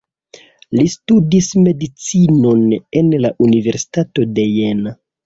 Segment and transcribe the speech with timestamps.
[0.77, 2.63] Li studis medicinon
[3.03, 4.95] en la Universitato de Jena.